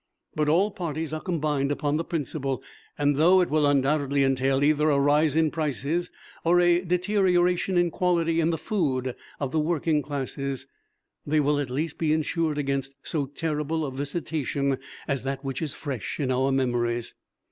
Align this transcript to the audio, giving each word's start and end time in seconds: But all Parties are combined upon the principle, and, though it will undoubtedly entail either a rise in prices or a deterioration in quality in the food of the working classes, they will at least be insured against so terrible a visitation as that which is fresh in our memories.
But 0.33 0.49
all 0.49 0.71
Parties 0.71 1.13
are 1.13 1.21
combined 1.21 1.71
upon 1.71 1.97
the 1.97 2.03
principle, 2.03 2.63
and, 2.97 3.17
though 3.17 3.39
it 3.39 3.51
will 3.51 3.67
undoubtedly 3.67 4.23
entail 4.23 4.63
either 4.63 4.89
a 4.89 4.99
rise 4.99 5.35
in 5.35 5.51
prices 5.51 6.09
or 6.43 6.59
a 6.59 6.81
deterioration 6.83 7.77
in 7.77 7.91
quality 7.91 8.39
in 8.39 8.49
the 8.49 8.57
food 8.57 9.15
of 9.39 9.51
the 9.51 9.59
working 9.59 10.01
classes, 10.01 10.65
they 11.23 11.39
will 11.39 11.59
at 11.59 11.69
least 11.69 11.99
be 11.99 12.13
insured 12.13 12.57
against 12.57 12.95
so 13.03 13.27
terrible 13.27 13.85
a 13.85 13.91
visitation 13.91 14.79
as 15.07 15.21
that 15.21 15.43
which 15.43 15.61
is 15.61 15.75
fresh 15.75 16.19
in 16.19 16.31
our 16.31 16.51
memories. 16.51 17.13